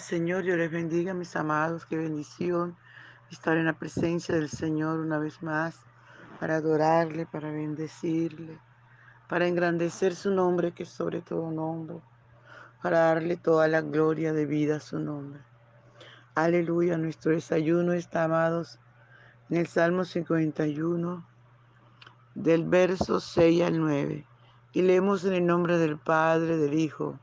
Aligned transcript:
Señor, 0.00 0.42
Dios 0.42 0.58
les 0.58 0.70
bendiga, 0.70 1.14
mis 1.14 1.36
amados, 1.36 1.86
qué 1.86 1.96
bendición 1.96 2.76
estar 3.30 3.56
en 3.56 3.66
la 3.66 3.78
presencia 3.78 4.34
del 4.34 4.48
Señor 4.48 4.98
una 4.98 5.18
vez 5.18 5.42
más, 5.42 5.80
para 6.38 6.56
adorarle, 6.56 7.26
para 7.26 7.50
bendecirle, 7.50 8.58
para 9.28 9.46
engrandecer 9.46 10.14
su 10.14 10.30
nombre, 10.30 10.72
que 10.72 10.82
es 10.82 10.88
sobre 10.88 11.22
todo 11.22 11.50
nombre, 11.50 12.00
para 12.82 13.00
darle 13.00 13.36
toda 13.36 13.68
la 13.68 13.80
gloria 13.80 14.32
de 14.32 14.46
vida 14.46 14.76
a 14.76 14.80
su 14.80 14.98
nombre. 14.98 15.40
Aleluya, 16.34 16.98
nuestro 16.98 17.32
desayuno 17.32 17.92
está, 17.92 18.24
amados, 18.24 18.78
en 19.48 19.56
el 19.58 19.66
Salmo 19.66 20.04
51, 20.04 21.26
del 22.34 22.64
verso 22.64 23.20
6 23.20 23.62
al 23.62 23.80
9, 23.80 24.26
y 24.72 24.82
leemos 24.82 25.24
en 25.24 25.32
el 25.32 25.46
nombre 25.46 25.78
del 25.78 25.98
Padre, 25.98 26.58
del 26.58 26.74
Hijo, 26.74 27.18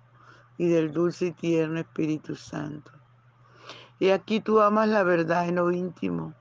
y 0.57 0.67
del 0.67 0.91
dulce 0.91 1.27
y 1.27 1.31
tierno 1.31 1.79
Espíritu 1.79 2.35
Santo. 2.35 2.91
Y 3.99 4.09
aquí 4.09 4.39
tú 4.39 4.59
amas 4.59 4.89
la 4.89 5.03
verdad 5.03 5.47
en 5.47 5.55
lo 5.55 5.71
íntimo, 5.71 6.33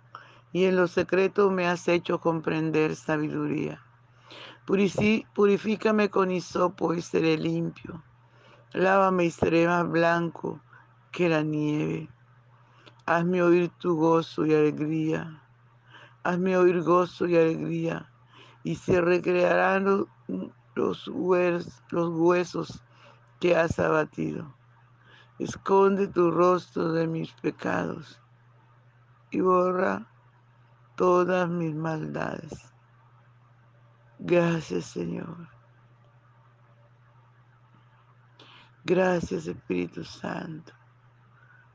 y 0.53 0.65
en 0.65 0.77
lo 0.77 0.89
secreto 0.89 1.51
me 1.51 1.67
has 1.67 1.89
hecho 1.89 2.21
comprender 2.21 2.97
sabiduría. 2.97 3.83
Purifícame 4.65 6.09
con 6.09 6.31
hisopo 6.31 6.95
y 6.95 7.03
seré 7.03 7.37
limpio. 7.37 8.03
Lávame 8.73 9.25
y 9.25 9.31
seré 9.31 9.67
más 9.67 9.89
blanco 9.89 10.61
que 11.11 11.29
la 11.29 11.43
nieve. 11.43 12.09
Hazme 13.07 13.43
oír 13.43 13.71
tu 13.79 13.97
gozo 13.97 14.47
y 14.47 14.55
alegría. 14.55 15.43
Hazme 16.23 16.57
oír 16.57 16.83
gozo 16.83 17.27
y 17.27 17.37
alegría. 17.37 18.09
Y 18.63 18.77
se 18.77 19.01
recrearán 19.01 19.85
los, 19.85 20.07
los, 20.77 21.11
los 21.91 22.09
huesos 22.11 22.83
que 23.43 23.57
has 23.57 23.77
abatido. 23.81 24.55
Esconde 25.41 26.07
tu 26.07 26.31
rostro 26.31 26.93
de 26.93 27.09
mis 27.09 27.33
pecados 27.33 28.21
y 29.33 29.41
borra 29.41 30.07
todas 30.95 31.49
mis 31.49 31.75
maldades. 31.75 32.73
Gracias 34.21 34.85
Señor. 34.85 35.49
Gracias 38.85 39.49
Espíritu 39.49 40.05
Santo. 40.05 40.73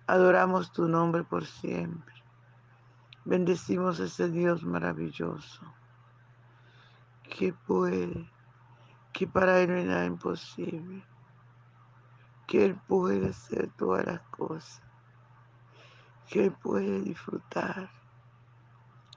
Adoramos 0.07 0.71
tu 0.71 0.87
nombre 0.87 1.25
por 1.25 1.45
siempre. 1.45 2.15
Bendecimos 3.25 3.99
a 3.99 4.05
ese 4.05 4.29
Dios 4.29 4.63
maravilloso 4.63 5.61
que 7.23 7.51
puede, 7.51 8.31
que 9.11 9.27
para 9.27 9.59
Él 9.59 9.75
no 9.75 9.83
nada 9.83 10.05
imposible 10.05 11.03
que 12.47 12.63
Él 12.65 12.75
puede 12.87 13.29
hacer 13.29 13.69
todas 13.73 14.05
las 14.05 14.21
cosas, 14.29 14.81
que 16.29 16.45
Él 16.45 16.51
puede 16.53 17.01
disfrutar 17.01 17.91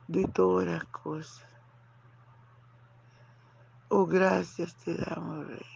de 0.08 0.26
todas 0.26 0.66
las 0.66 0.84
cosas. 0.86 1.48
Oh, 3.88 4.04
gracias 4.06 4.74
te 4.76 4.94
damos, 4.96 5.46
Rey. 5.46 5.66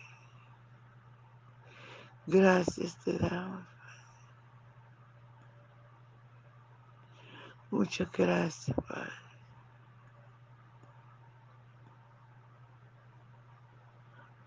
Gracias 2.27 2.99
te 3.05 3.19
damos. 3.19 3.67
Muchas 7.71 8.11
gracias, 8.13 8.77
Padre. 8.87 9.11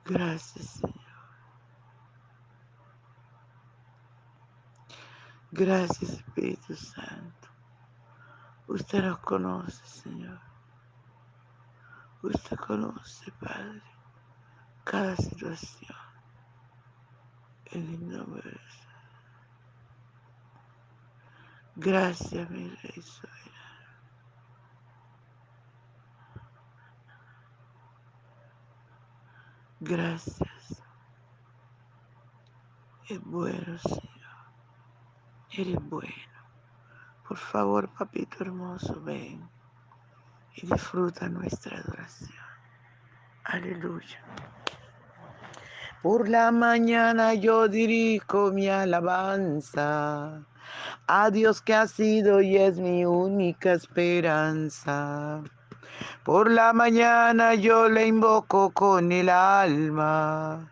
Gracias, 0.05 0.65
Señor. 0.65 1.06
Gracias 5.51 6.11
Espíritu 6.11 6.75
Santo. 6.75 7.47
Usted 8.67 9.01
nos 9.01 9.19
conoce, 9.19 9.85
Señor. 9.85 10.41
Usted 12.21 12.57
conoce, 12.57 13.31
Padre, 13.39 13.81
cada 14.83 15.15
situación. 15.15 15.95
En 17.71 17.93
el 17.93 18.09
nombre 18.09 18.41
de 18.41 18.57
Jesús. 18.57 18.87
Gracias, 21.75 22.49
mi 22.49 22.69
Rey 22.69 23.01
soberano. 23.01 23.47
Gracias. 29.79 30.83
Es 33.07 33.23
bueno, 33.23 33.77
Señor. 33.77 34.16
Eres 35.51 35.79
bueno. 35.89 36.13
Por 37.27 37.37
favor, 37.37 37.89
papito 37.89 38.37
hermoso, 38.41 39.01
ven 39.01 39.49
y 40.55 40.67
disfruta 40.67 41.29
nuestra 41.29 41.77
adoración. 41.77 42.31
Aleluya. 43.43 44.19
Por 46.01 46.29
la 46.29 46.51
mañana 46.51 47.33
yo 47.33 47.67
dirijo 47.67 48.51
mi 48.51 48.67
alabanza 48.67 50.43
a 51.07 51.31
Dios 51.31 51.61
que 51.61 51.73
ha 51.73 51.87
sido 51.87 52.41
y 52.41 52.57
es 52.57 52.77
mi 52.77 53.05
única 53.05 53.73
esperanza. 53.73 55.41
Por 56.23 56.51
la 56.51 56.73
mañana 56.73 57.55
yo 57.55 57.89
le 57.89 58.07
invoco 58.07 58.71
con 58.71 59.11
el 59.11 59.29
alma 59.29 60.71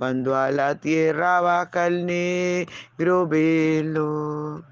cuando 0.00 0.34
a 0.34 0.50
la 0.50 0.76
tierra 0.76 1.42
baja 1.42 1.86
el 1.88 2.06
negro 2.06 3.26
velo. 3.26 4.64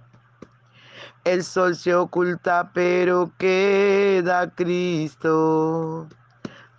El 1.22 1.44
sol 1.44 1.76
se 1.76 1.94
oculta, 1.94 2.70
pero 2.72 3.30
queda 3.36 4.50
Cristo, 4.54 6.08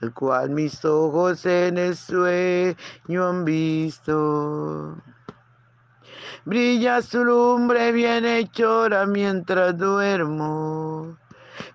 el 0.01 0.11
cual 0.15 0.49
mis 0.49 0.83
ojos 0.83 1.45
en 1.45 1.77
el 1.77 1.95
sueño 1.95 3.27
han 3.29 3.45
visto. 3.45 4.97
Brilla 6.43 7.03
su 7.03 7.23
lumbre 7.23 7.91
bien 7.91 8.25
hechora 8.25 9.05
mientras 9.05 9.77
duermo. 9.77 11.15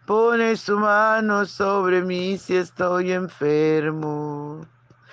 Pone 0.07 0.57
su 0.57 0.77
mano 0.81 1.47
sobre 1.47 2.03
mí 2.03 2.37
si 2.37 2.57
estoy 2.57 3.13
enfermo 3.13 4.67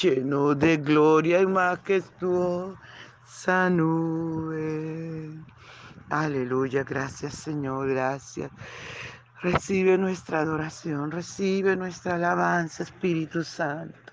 lleno 0.00 0.54
de 0.54 0.76
gloria 0.76 1.40
y 1.40 1.46
majestuosa 1.46 2.78
nube. 3.70 5.30
Aleluya, 6.08 6.84
gracias 6.84 7.34
Señor, 7.34 7.88
gracias. 7.88 8.52
Recibe 9.42 9.98
nuestra 9.98 10.40
adoración, 10.40 11.10
recibe 11.10 11.74
nuestra 11.76 12.14
alabanza, 12.14 12.84
Espíritu 12.84 13.42
Santo. 13.42 14.12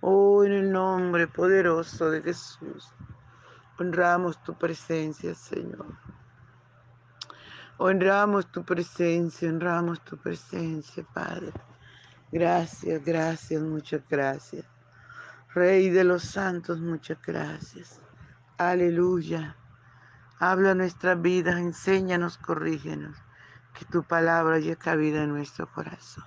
Oh, 0.00 0.42
en 0.44 0.52
el 0.52 0.72
nombre 0.72 1.26
poderoso 1.26 2.10
de 2.10 2.22
Jesús, 2.22 2.90
honramos 3.78 4.42
tu 4.42 4.56
presencia, 4.56 5.34
Señor. 5.34 5.98
Honramos 7.76 8.50
tu 8.50 8.64
presencia, 8.64 9.48
honramos 9.48 10.02
tu 10.02 10.16
presencia, 10.16 11.04
Padre. 11.14 11.52
Gracias, 12.32 13.04
gracias, 13.04 13.62
muchas 13.62 14.02
gracias. 14.08 14.79
Rey 15.52 15.90
de 15.90 16.04
los 16.04 16.22
santos, 16.22 16.78
muchas 16.78 17.18
gracias. 17.26 18.00
Aleluya. 18.56 19.56
Habla 20.38 20.76
nuestras 20.76 21.20
vidas, 21.20 21.58
enséñanos, 21.58 22.38
corrígenos, 22.38 23.16
que 23.74 23.84
tu 23.86 24.04
palabra 24.04 24.56
haya 24.56 24.76
cabida 24.76 25.24
en 25.24 25.30
nuestro 25.30 25.68
corazón. 25.72 26.22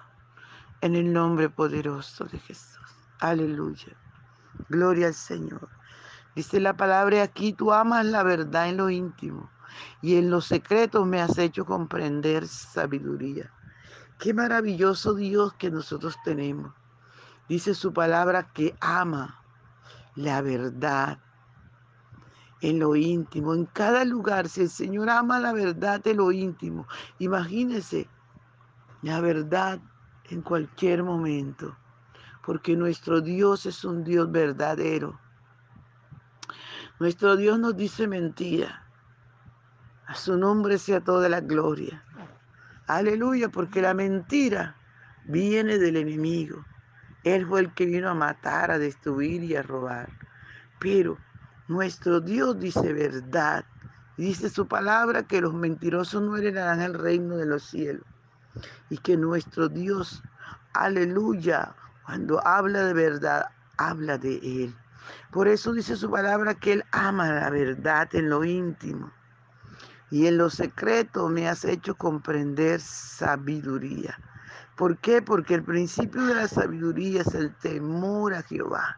En 0.82 0.96
el 0.96 1.14
nombre 1.14 1.50
poderoso 1.50 2.26
de 2.26 2.38
Jesús. 2.40 2.84
Aleluya. 3.22 3.96
Gloria 4.68 5.08
al 5.08 5.14
Señor. 5.14 5.70
Dice 6.36 6.60
la 6.60 6.76
palabra 6.76 7.24
aquí, 7.24 7.54
tú 7.54 7.72
amas 7.72 8.06
la 8.06 8.24
verdad 8.24 8.68
en 8.68 8.76
lo 8.76 8.90
íntimo 8.90 9.50
y 10.02 10.18
en 10.18 10.30
los 10.30 10.48
secretos 10.48 11.08
me 11.08 11.22
has 11.22 11.38
hecho 11.38 11.64
comprender 11.64 12.46
sabiduría. 12.46 13.54
Qué 14.20 14.34
maravilloso 14.34 15.14
Dios 15.14 15.54
que 15.54 15.72
nosotros 15.72 16.18
tenemos. 16.26 16.74
Dice 17.54 17.76
su 17.76 17.94
palabra 17.94 18.52
que 18.52 18.76
ama 18.82 19.40
la 20.16 20.42
verdad 20.42 21.20
en 22.62 22.80
lo 22.80 22.96
íntimo, 22.96 23.54
en 23.54 23.68
cada 23.68 24.06
lugar. 24.06 24.50
Si 24.50 24.62
el 24.62 24.72
Señor 24.72 25.08
ama 25.12 25.40
la 25.40 25.54
verdad 25.54 26.02
en 26.08 26.18
lo 26.18 26.32
íntimo, 26.32 26.88
imagínese 27.20 28.10
la 29.04 29.22
verdad 29.22 29.80
en 30.32 30.42
cualquier 30.42 31.04
momento, 31.04 31.78
porque 32.44 32.76
nuestro 32.76 33.22
Dios 33.22 33.68
es 33.68 33.86
un 33.86 34.04
Dios 34.04 34.32
verdadero. 34.32 35.20
Nuestro 37.00 37.36
Dios 37.36 37.60
nos 37.60 37.78
dice 37.78 38.08
mentira. 38.08 38.84
A 40.08 40.16
su 40.16 40.40
nombre 40.40 40.80
sea 40.80 41.02
toda 41.02 41.30
la 41.30 41.42
gloria. 41.42 42.04
Aleluya, 42.88 43.50
porque 43.50 43.80
la 43.80 43.94
mentira 43.94 44.76
viene 45.26 45.78
del 45.78 45.98
enemigo. 45.98 46.66
Él 47.24 47.46
fue 47.48 47.62
el 47.62 47.74
que 47.74 47.86
vino 47.86 48.10
a 48.10 48.14
matar, 48.14 48.72
a 48.72 48.80
destruir 48.80 49.44
y 49.44 49.56
a 49.56 49.64
robar. 49.64 50.10
Pero 50.80 51.18
nuestro 51.68 52.20
Dios 52.20 52.60
dice 52.60 52.94
verdad. 52.94 53.66
Dice 54.18 54.50
su 54.50 54.68
palabra 54.68 55.24
que 55.24 55.42
los 55.42 55.54
mentirosos 55.54 56.22
no 56.22 56.38
heredarán 56.38 56.82
el 56.82 56.94
reino 56.94 57.38
de 57.38 57.46
los 57.46 57.64
cielos. 57.64 58.06
Y 58.90 58.98
que 58.98 59.18
nuestro 59.18 59.70
Dios, 59.70 60.22
aleluya, 60.74 61.76
cuando 62.06 62.46
habla 62.46 62.84
de 62.86 62.94
verdad, 62.94 63.46
habla 63.78 64.18
de 64.18 64.36
Él. 64.38 64.76
Por 65.32 65.48
eso 65.48 65.74
dice 65.74 65.96
su 65.96 66.12
palabra 66.12 66.54
que 66.56 66.74
Él 66.74 66.84
ama 66.92 67.32
la 67.34 67.50
verdad 67.50 68.08
en 68.14 68.30
lo 68.30 68.44
íntimo. 68.44 69.12
Y 70.12 70.28
en 70.28 70.38
lo 70.38 70.50
secreto 70.50 71.30
me 71.30 71.48
has 71.48 71.66
hecho 71.66 71.96
comprender 71.96 72.82
sabiduría. 72.82 74.20
¿Por 74.76 74.98
qué? 74.98 75.22
Porque 75.22 75.56
el 75.56 75.64
principio 75.64 76.26
de 76.26 76.36
la 76.36 76.48
sabiduría 76.48 77.22
es 77.22 77.34
el 77.36 77.54
temor 77.56 78.34
a 78.34 78.42
Jehová. 78.42 78.98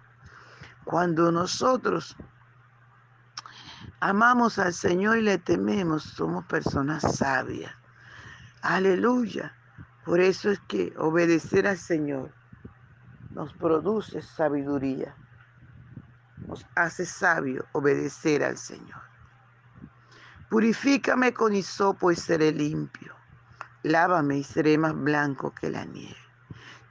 Cuando 0.85 1.31
nosotros 1.31 2.15
amamos 3.99 4.59
al 4.59 4.73
Señor 4.73 5.17
y 5.17 5.21
le 5.21 5.37
tememos, 5.37 6.03
somos 6.03 6.45
personas 6.45 7.01
sabias. 7.17 7.73
Aleluya. 8.61 9.55
Por 10.05 10.19
eso 10.19 10.51
es 10.51 10.59
que 10.67 10.93
obedecer 10.97 11.67
al 11.67 11.77
Señor 11.77 12.31
nos 13.35 13.53
produce 13.53 14.21
sabiduría. 14.21 15.15
Nos 16.47 16.65
hace 16.75 17.05
sabio 17.05 17.65
obedecer 17.73 18.43
al 18.43 18.57
Señor. 18.57 19.01
Purifícame 20.49 21.33
con 21.33 21.53
hisopo 21.53 22.11
y 22.11 22.15
seré 22.15 22.51
limpio. 22.51 23.14
Lávame 23.85 24.39
y 24.39 24.43
seré 24.43 24.79
más 24.79 24.95
blanco 24.95 25.53
que 25.53 25.69
la 25.69 25.85
nieve. 25.85 26.17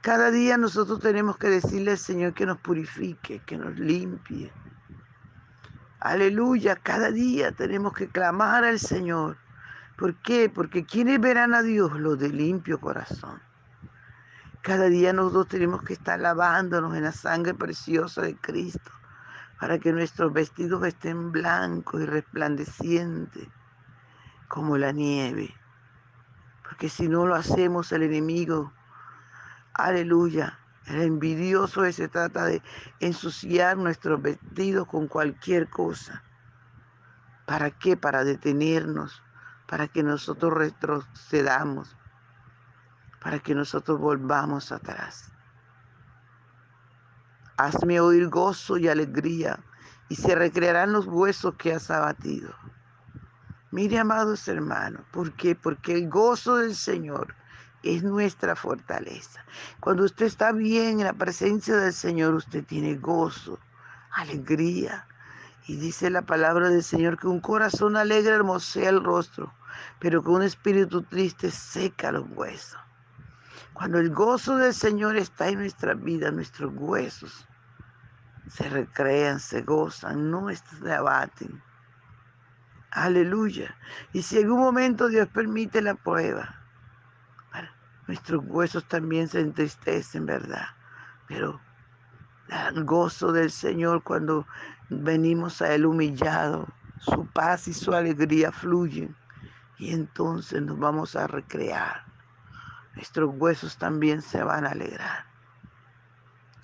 Cada 0.01 0.31
día 0.31 0.57
nosotros 0.57 1.01
tenemos 1.01 1.37
que 1.37 1.49
decirle 1.49 1.91
al 1.91 1.97
Señor 1.97 2.33
que 2.33 2.45
nos 2.45 2.57
purifique, 2.59 3.41
que 3.45 3.57
nos 3.57 3.77
limpie 3.77 4.49
Aleluya, 5.99 6.77
cada 6.77 7.11
día 7.11 7.51
tenemos 7.51 7.93
que 7.93 8.07
clamar 8.07 8.63
al 8.63 8.79
Señor. 8.79 9.35
¿Por 9.97 10.15
qué? 10.21 10.49
Porque 10.49 10.85
quienes 10.85 11.19
verán 11.19 11.53
a 11.53 11.63
Dios? 11.63 11.99
Los 11.99 12.17
de 12.17 12.29
limpio 12.29 12.79
corazón. 12.79 13.41
Cada 14.61 14.85
día 14.85 15.11
nosotros 15.11 15.49
tenemos 15.49 15.83
que 15.83 15.93
estar 15.93 16.17
lavándonos 16.19 16.95
en 16.95 17.03
la 17.03 17.11
sangre 17.11 17.55
preciosa 17.55 18.21
de 18.21 18.37
Cristo 18.37 18.91
para 19.59 19.79
que 19.79 19.91
nuestros 19.91 20.31
vestidos 20.31 20.85
estén 20.85 21.33
blancos 21.33 22.01
y 22.01 22.05
resplandecientes 22.05 23.49
como 24.47 24.77
la 24.77 24.93
nieve. 24.93 25.53
Porque 26.67 26.89
si 26.89 27.07
no 27.07 27.25
lo 27.25 27.35
hacemos, 27.35 27.91
el 27.91 28.03
enemigo, 28.03 28.73
aleluya, 29.73 30.59
el 30.87 31.01
envidioso 31.01 31.89
se 31.91 32.07
trata 32.07 32.45
de 32.45 32.61
ensuciar 32.99 33.77
nuestros 33.77 34.21
vestidos 34.21 34.87
con 34.87 35.07
cualquier 35.07 35.69
cosa. 35.69 36.23
¿Para 37.45 37.71
qué? 37.71 37.95
Para 37.95 38.23
detenernos, 38.23 39.23
para 39.67 39.87
que 39.87 40.03
nosotros 40.03 40.53
retrocedamos, 40.53 41.95
para 43.21 43.39
que 43.39 43.55
nosotros 43.55 43.99
volvamos 43.99 44.71
atrás. 44.71 45.31
Hazme 47.57 47.99
oír 47.99 48.27
gozo 48.29 48.77
y 48.77 48.87
alegría, 48.87 49.59
y 50.09 50.15
se 50.15 50.35
recrearán 50.35 50.93
los 50.93 51.07
huesos 51.07 51.55
que 51.55 51.73
has 51.73 51.89
abatido. 51.89 52.53
Mire, 53.75 53.99
amados 53.99 54.47
hermanos, 54.47 55.01
¿por 55.11 55.33
qué? 55.33 55.53
Porque 55.53 55.91
el 55.91 56.07
gozo 56.07 56.55
del 56.55 56.75
Señor 56.75 57.35
es 57.83 58.03
nuestra 58.03 58.55
fortaleza. 58.55 59.43
Cuando 59.81 60.05
usted 60.05 60.27
está 60.27 60.53
bien 60.53 61.01
en 61.01 61.07
la 61.07 61.11
presencia 61.11 61.75
del 61.75 61.91
Señor, 61.91 62.35
usted 62.35 62.63
tiene 62.63 62.95
gozo, 62.95 63.59
alegría. 64.11 65.05
Y 65.67 65.75
dice 65.75 66.09
la 66.09 66.21
palabra 66.21 66.69
del 66.69 66.83
Señor 66.83 67.19
que 67.19 67.27
un 67.27 67.41
corazón 67.41 67.97
alegre 67.97 68.33
hermosea 68.33 68.87
el 68.87 69.03
rostro, 69.03 69.53
pero 69.99 70.23
que 70.23 70.29
un 70.29 70.43
espíritu 70.43 71.01
triste 71.01 71.51
seca 71.51 72.13
los 72.13 72.23
huesos. 72.29 72.79
Cuando 73.73 73.99
el 73.99 74.09
gozo 74.09 74.55
del 74.55 74.73
Señor 74.73 75.17
está 75.17 75.49
en 75.49 75.59
nuestra 75.59 75.95
vida, 75.95 76.31
nuestros 76.31 76.71
huesos 76.77 77.45
se 78.47 78.69
recrean, 78.69 79.41
se 79.41 79.63
gozan, 79.63 80.31
no 80.31 80.47
se 80.55 80.93
abaten. 80.93 81.61
Aleluya. 82.95 83.75
Y 84.13 84.21
si 84.21 84.39
en 84.39 84.49
un 84.49 84.59
momento 84.59 85.09
Dios 85.09 85.27
permite 85.27 85.81
la 85.81 85.95
prueba, 85.95 86.61
Nuestros 88.07 88.43
huesos 88.45 88.87
también 88.87 89.27
se 89.27 89.39
entristecen, 89.39 90.27
¿verdad? 90.27 90.67
Pero 91.27 91.59
el 92.49 92.83
gozo 92.83 93.31
del 93.31 93.49
Señor 93.49 94.03
cuando 94.03 94.45
venimos 94.89 95.61
a 95.61 95.73
Él 95.73 95.87
humillado, 95.87 96.67
su 96.99 97.25
paz 97.25 97.67
y 97.67 97.73
su 97.73 97.93
alegría 97.93 98.51
fluyen 98.51 99.15
y 99.79 99.91
entonces 99.91 100.61
nos 100.61 100.77
vamos 100.77 101.15
a 101.15 101.25
recrear. 101.27 102.05
nuestros 102.93 103.31
huesos 103.33 103.77
también 103.77 104.21
se 104.21 104.43
van 104.43 104.65
a 104.65 104.69
alegrar. 104.69 105.25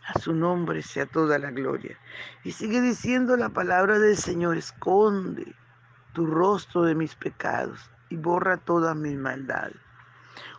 A 0.08 0.20
su 0.20 0.34
nombre 0.34 0.84
sea 0.84 1.08
toda 1.08 1.40
la 1.40 1.52
gloria. 1.52 1.98
Y 2.44 2.52
sigue 2.52 2.82
diciendo 2.82 3.36
la 3.36 3.50
palabra 3.50 3.98
del 4.00 4.16
Señor, 4.16 4.58
esconde 4.58 5.56
tu 6.14 6.26
rostro 6.26 6.84
de 6.84 6.96
mis 6.96 7.16
pecados 7.16 7.80
y 8.10 8.18
borra 8.18 8.58
todas 8.58 8.96
mis 8.96 9.18
maldades. 9.18 9.78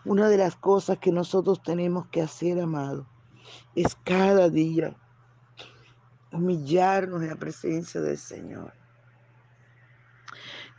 Una 0.04 0.28
de 0.28 0.36
las 0.36 0.56
cosas 0.56 0.98
que 0.98 1.12
nosotros 1.12 1.62
tenemos 1.62 2.06
que 2.08 2.22
hacer, 2.22 2.60
amado, 2.60 3.06
es 3.74 3.96
cada 4.04 4.48
día 4.48 4.94
humillarnos 6.32 7.22
en 7.22 7.28
la 7.28 7.36
presencia 7.36 8.00
del 8.00 8.18
Señor. 8.18 8.72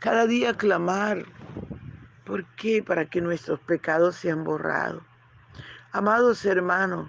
Cada 0.00 0.26
día 0.26 0.54
clamar. 0.54 1.24
¿Por 2.26 2.44
qué? 2.56 2.82
Para 2.82 3.08
que 3.08 3.20
nuestros 3.20 3.60
pecados 3.60 4.16
sean 4.16 4.44
borrados. 4.44 5.02
Amados 5.92 6.44
hermanos, 6.44 7.08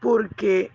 porque 0.00 0.70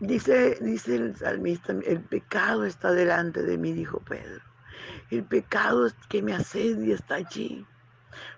dice, 0.00 0.58
dice 0.60 0.96
el 0.96 1.16
salmista, 1.16 1.72
el 1.72 2.00
pecado 2.00 2.64
está 2.64 2.92
delante 2.92 3.42
de 3.42 3.58
mí, 3.58 3.72
dijo 3.72 4.00
Pedro. 4.00 4.42
El 5.10 5.24
pecado 5.24 5.88
que 6.08 6.22
me 6.22 6.34
asedia 6.34 6.94
está 6.94 7.16
allí. 7.16 7.66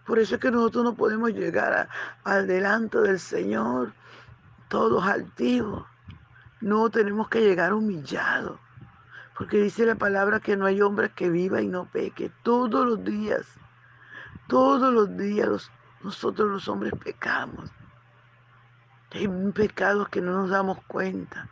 Por 0.07 0.19
eso 0.19 0.37
es 0.37 0.41
que 0.41 0.51
nosotros 0.51 0.85
no 0.85 0.95
podemos 0.95 1.31
llegar 1.33 1.89
al 2.25 2.47
delante 2.47 2.99
del 2.99 3.19
Señor 3.19 3.93
todos 4.69 5.05
altivos. 5.05 5.87
No 6.61 6.91
tenemos 6.91 7.29
que 7.29 7.41
llegar 7.41 7.73
humillados. 7.73 8.59
Porque 9.37 9.59
dice 9.59 9.85
la 9.85 9.97
palabra 9.97 10.41
que 10.41 10.57
no 10.57 10.65
hay 10.65 10.81
hombre 10.81 11.11
que 11.11 11.29
viva 11.29 11.61
y 11.61 11.69
no 11.69 11.91
peque. 11.91 12.31
Todos 12.43 12.87
los 12.87 13.05
días, 13.05 13.47
todos 14.49 14.93
los 14.93 15.15
días 15.17 15.71
nosotros 16.03 16.49
los 16.49 16.69
hombres 16.69 16.93
pecamos. 17.03 17.71
Hay 19.13 19.29
pecados 19.53 20.09
que 20.09 20.21
no 20.21 20.33
nos 20.33 20.51
damos 20.51 20.79
cuenta. 20.87 21.49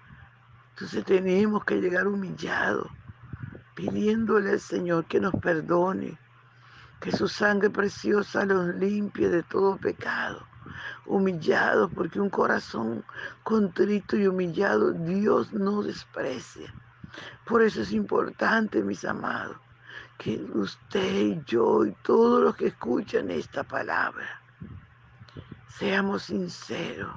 Entonces 0.70 1.04
tenemos 1.04 1.64
que 1.64 1.80
llegar 1.80 2.06
humillados, 2.06 2.88
pidiéndole 3.74 4.50
al 4.50 4.60
Señor 4.60 5.04
que 5.06 5.20
nos 5.20 5.34
perdone, 5.34 6.18
que 7.00 7.12
su 7.12 7.28
sangre 7.28 7.70
preciosa 7.70 8.44
los 8.44 8.74
limpie 8.74 9.28
de 9.28 9.42
todo 9.42 9.76
pecado. 9.76 10.46
Humillados, 11.06 11.90
porque 11.94 12.20
un 12.20 12.30
corazón 12.30 13.04
contrito 13.42 14.16
y 14.16 14.26
humillado 14.26 14.92
Dios 14.92 15.52
no 15.52 15.82
desprecia. 15.82 16.74
Por 17.44 17.62
eso 17.62 17.82
es 17.82 17.92
importante, 17.92 18.82
mis 18.82 19.04
amados, 19.04 19.56
que 20.18 20.42
usted 20.54 21.14
y 21.14 21.42
yo 21.46 21.84
y 21.84 21.92
todos 22.02 22.42
los 22.42 22.56
que 22.56 22.68
escuchan 22.68 23.30
esta 23.30 23.62
palabra, 23.62 24.40
seamos 25.68 26.24
sinceros, 26.24 27.14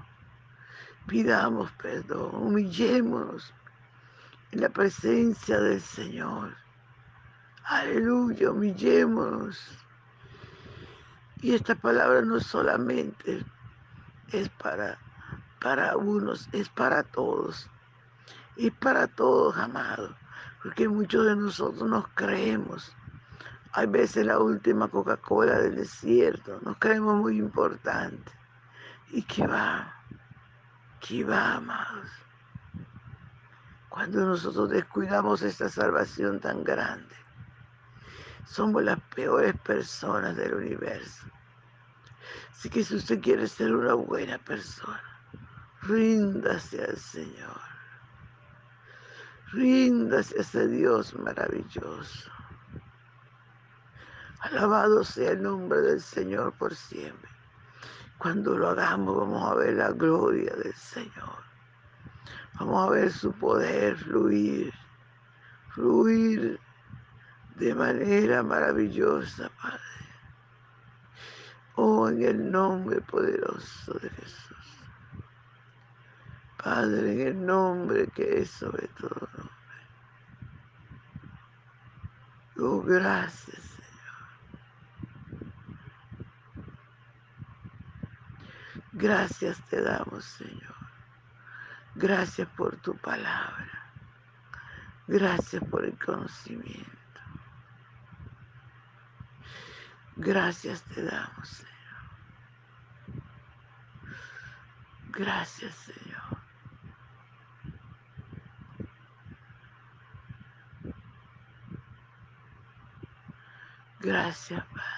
pidamos 1.07 1.71
perdón, 1.81 2.35
humillémonos 2.35 3.53
en 4.51 4.61
la 4.61 4.69
presencia 4.69 5.59
del 5.59 5.81
Señor. 5.81 6.55
Aleluya, 7.63 8.51
humillémonos. 8.51 9.59
Y 11.41 11.53
esta 11.53 11.75
palabra 11.75 12.21
no 12.21 12.39
solamente 12.39 13.43
es 14.31 14.49
para, 14.49 14.97
para 15.61 15.95
unos, 15.95 16.49
es 16.51 16.69
para 16.69 17.03
todos 17.03 17.69
y 18.55 18.71
para 18.71 19.07
todos, 19.07 19.55
amados, 19.57 20.15
porque 20.63 20.87
muchos 20.87 21.25
de 21.25 21.35
nosotros 21.35 21.87
nos 21.89 22.07
creemos. 22.15 22.93
Hay 23.73 23.87
veces 23.87 24.25
la 24.25 24.39
última 24.39 24.87
Coca-Cola 24.87 25.59
del 25.59 25.75
desierto, 25.75 26.59
nos 26.63 26.77
creemos 26.77 27.15
muy 27.15 27.37
importantes. 27.37 28.33
¿Y 29.11 29.21
qué 29.21 29.45
va? 29.45 29.96
¿Qué 30.99 31.23
va, 31.23 31.55
amados? 31.55 32.09
Cuando 33.89 34.25
nosotros 34.25 34.69
descuidamos 34.69 35.41
esta 35.41 35.69
salvación 35.69 36.39
tan 36.39 36.63
grande, 36.63 37.15
somos 38.45 38.83
las 38.83 38.99
peores 39.15 39.57
personas 39.61 40.35
del 40.35 40.53
universo. 40.53 41.25
Así 42.51 42.69
que 42.69 42.83
si 42.83 42.95
usted 42.95 43.21
quiere 43.21 43.47
ser 43.47 43.75
una 43.75 43.93
buena 43.93 44.37
persona, 44.39 45.01
ríndase 45.81 46.83
al 46.83 46.97
Señor. 46.97 47.61
Ríndase 49.53 50.37
a 50.37 50.41
ese 50.41 50.67
Dios 50.67 51.13
maravilloso. 51.13 52.31
Alabado 54.39 55.03
sea 55.03 55.31
el 55.31 55.43
nombre 55.43 55.81
del 55.81 56.01
Señor 56.01 56.53
por 56.53 56.75
siempre. 56.75 57.36
Cuando 58.17 58.57
lo 58.57 58.69
hagamos 58.69 59.15
vamos 59.17 59.51
a 59.51 59.55
ver 59.55 59.75
la 59.75 59.91
gloria 59.91 60.53
del 60.55 60.73
Señor. 60.73 61.43
Vamos 62.59 62.87
a 62.87 62.91
ver 62.91 63.11
su 63.11 63.31
poder 63.33 63.95
fluir, 63.97 64.73
fluir 65.69 66.59
de 67.55 67.75
manera 67.75 68.41
maravillosa, 68.41 69.49
Padre. 69.61 69.81
Oh, 71.75 72.09
en 72.09 72.23
el 72.23 72.51
nombre 72.51 73.01
poderoso 73.01 73.93
de 73.99 74.09
Jesús. 74.09 74.57
Padre, 76.63 77.11
en 77.11 77.27
el 77.27 77.45
nombre 77.45 78.07
que 78.07 78.41
es 78.41 78.49
sobre 78.49 78.87
todo 78.99 79.29
nombre. 79.37 79.53
Oh, 82.59 82.81
gracias, 82.81 83.61
Señor. 83.61 83.87
Gracias 88.99 89.63
te 89.69 89.79
damos, 89.79 90.25
Señor. 90.25 90.75
Gracias 91.93 92.47
por 92.57 92.75
tu 92.77 92.97
palabra. 92.97 93.91
Gracias 95.05 95.63
por 95.65 95.85
el 95.85 95.95
conocimiento. 95.99 97.21
Gracias 100.15 100.81
te 100.81 101.03
damos, 101.03 101.47
Señor. 101.47 101.73
Gracias, 105.09 105.75
Señor. 105.75 106.41
Gracias, 113.99 114.65
Padre. 114.65 114.97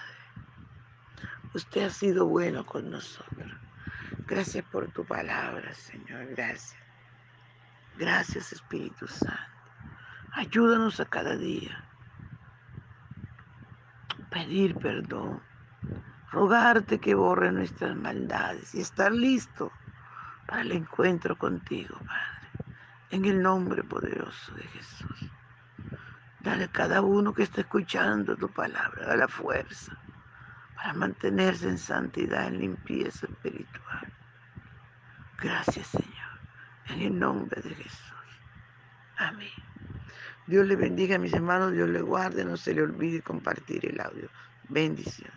Usted 1.54 1.84
ha 1.84 1.90
sido 1.90 2.28
bueno 2.28 2.66
con 2.66 2.90
nosotros. 2.90 3.39
Gracias 4.30 4.64
por 4.66 4.88
tu 4.92 5.04
palabra, 5.04 5.74
Señor. 5.74 6.28
Gracias. 6.36 6.76
Gracias, 7.98 8.54
Espíritu 8.54 9.08
Santo. 9.08 9.34
Ayúdanos 10.34 11.00
a 11.00 11.06
cada 11.06 11.36
día. 11.36 11.84
Pedir 14.30 14.76
perdón. 14.76 15.42
Rogarte 16.32 17.00
que 17.00 17.16
borre 17.16 17.52
nuestras 17.52 17.96
maldades 17.96 18.76
y 18.76 18.82
estar 18.82 19.12
listo 19.12 19.72
para 20.46 20.62
el 20.62 20.74
encuentro 20.74 21.36
contigo, 21.36 21.98
Padre. 21.98 22.76
En 23.10 23.26
el 23.26 23.42
nombre 23.42 23.84
poderoso 23.84 24.54
de 24.54 24.62
Jesús. 24.62 25.32
Dale 26.42 26.66
a 26.66 26.72
cada 26.72 27.02
uno 27.02 27.34
que 27.34 27.42
está 27.42 27.62
escuchando 27.62 28.38
tu 28.38 28.48
palabra, 28.48 29.16
la 29.16 29.28
fuerza 29.28 29.98
para 30.76 30.94
mantenerse 30.94 31.68
en 31.68 31.80
santidad, 31.80 32.48
en 32.48 32.60
limpieza 32.60 33.26
espiritual. 33.26 34.19
Gracias, 35.42 35.88
Señor, 35.88 36.40
en 36.90 37.02
el 37.02 37.20
nombre 37.20 37.62
de 37.62 37.74
Jesús. 37.76 38.14
Amén. 39.18 39.50
Dios 40.48 40.66
le 40.66 40.76
bendiga 40.76 41.16
a 41.16 41.20
mis 41.20 41.34
hermanos, 41.34 41.74
Dios 41.74 41.90
le 41.90 42.02
guarde, 42.02 42.44
no 42.44 42.58
se 42.58 42.74
le 42.74 42.82
olvide 42.82 43.22
compartir 43.22 43.86
el 43.86 44.02
audio. 44.02 44.30
Bendiciones. 44.68 45.34